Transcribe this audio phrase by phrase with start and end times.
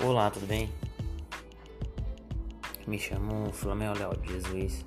[0.00, 0.70] Olá, tudo bem?
[2.86, 4.86] Me chamo Flamel Léo de Jesus,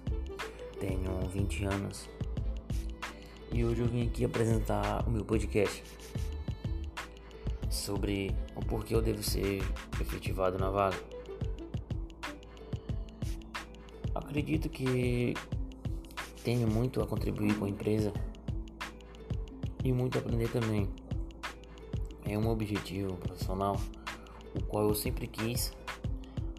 [0.79, 2.10] tenho 20 anos
[3.52, 5.84] e hoje eu vim aqui apresentar o meu podcast
[7.70, 9.62] sobre o porquê eu devo ser
[9.99, 10.97] efetivado na vaga.
[14.16, 15.34] Acredito que
[16.41, 18.13] tenho muito a contribuir com a empresa
[19.84, 20.89] e muito a aprender também.
[22.25, 23.75] É um objetivo profissional
[24.55, 25.73] o qual eu sempre quis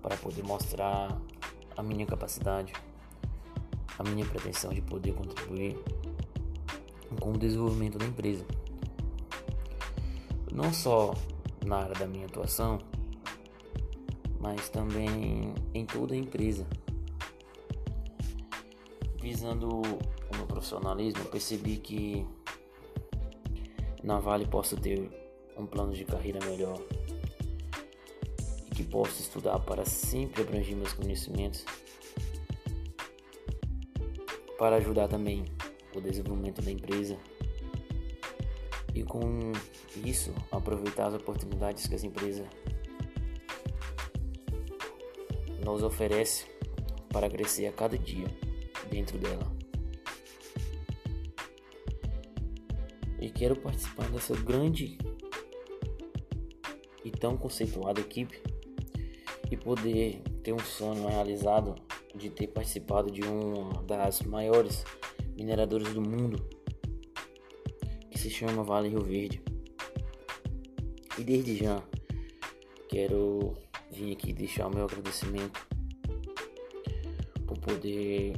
[0.00, 1.20] para poder mostrar
[1.76, 2.72] a minha capacidade,
[3.98, 5.78] a minha pretensão de poder contribuir
[7.20, 8.44] com o desenvolvimento da empresa.
[10.50, 11.14] Não só
[11.64, 12.78] na área da minha atuação,
[14.40, 16.66] mas também em toda a empresa.
[19.20, 22.26] Visando o meu profissionalismo, percebi que
[24.02, 25.08] na Vale posso ter
[25.56, 26.82] um plano de carreira melhor
[28.72, 31.64] que posso estudar para sempre abranger meus conhecimentos,
[34.58, 35.44] para ajudar também
[35.94, 37.18] o desenvolvimento da empresa
[38.94, 39.52] e com
[40.04, 42.46] isso aproveitar as oportunidades que as empresas
[45.64, 46.46] nos oferece
[47.10, 48.26] para crescer a cada dia
[48.90, 49.52] dentro dela.
[53.20, 54.98] E quero participar dessa grande
[57.04, 58.51] e tão conceituada equipe
[59.52, 61.74] e poder ter um sonho realizado
[62.14, 64.82] de ter participado de uma das maiores
[65.36, 66.42] mineradoras do mundo,
[68.10, 69.42] que se chama Vale Rio Verde.
[71.18, 71.82] E desde já
[72.88, 73.52] quero
[73.90, 75.66] vir aqui deixar o meu agradecimento
[77.46, 78.32] por poder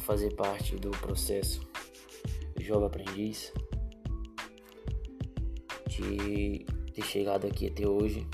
[0.00, 1.66] fazer parte do processo
[2.60, 3.50] Jovem Aprendiz,
[5.88, 8.28] de ter chegado aqui até hoje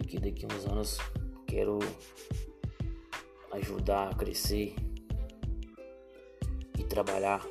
[0.00, 0.98] que daqui a uns anos
[1.46, 1.78] quero
[3.52, 4.74] ajudar a crescer
[6.78, 7.44] e trabalhar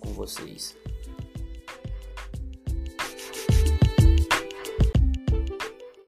[0.00, 0.76] com vocês.